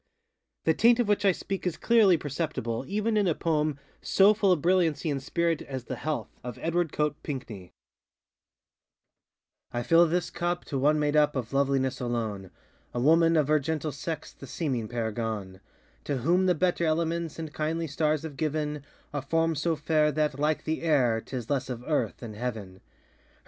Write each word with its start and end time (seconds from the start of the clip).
The 0.63 0.73
taint 0.73 0.99
of 0.99 1.07
which 1.07 1.25
I 1.25 1.31
speak 1.31 1.67
is 1.67 1.77
clearly 1.77 2.17
perceptible 2.17 2.83
even 2.87 3.17
in 3.17 3.27
a 3.27 3.35
poem 3.35 3.77
so 4.01 4.33
full 4.33 4.51
of 4.51 4.59
brilliancy 4.59 5.11
and 5.11 5.21
spirit 5.21 5.61
as 5.61 5.85
ŌĆ£The 5.85 5.97
HealthŌĆØ 5.97 6.27
of 6.43 6.57
Edward 6.59 6.91
Coate 6.91 7.21
Pinckney:ŌĆö 7.21 7.71
I 9.79 9.83
fill 9.83 10.07
this 10.07 10.31
cup 10.31 10.65
to 10.65 10.79
one 10.79 10.97
made 10.99 11.15
up 11.15 11.35
Of 11.35 11.53
loveliness 11.53 11.99
alone, 11.99 12.49
A 12.95 12.99
woman, 12.99 13.37
of 13.37 13.47
her 13.47 13.59
gentle 13.59 13.91
sex 13.91 14.33
The 14.33 14.47
seeming 14.47 14.87
paragon; 14.87 15.61
To 16.05 16.17
whom 16.17 16.47
the 16.47 16.55
better 16.55 16.83
elements 16.83 17.37
And 17.37 17.53
kindly 17.53 17.85
stars 17.85 18.23
have 18.23 18.37
given 18.37 18.83
A 19.13 19.21
form 19.21 19.53
so 19.53 19.75
fair 19.75 20.11
that, 20.13 20.39
like 20.39 20.63
the 20.63 20.81
air, 20.81 21.21
ŌĆÖTis 21.23 21.49
less 21.51 21.69
of 21.69 21.83
earth 21.85 22.17
than 22.17 22.33
heaven. 22.33 22.81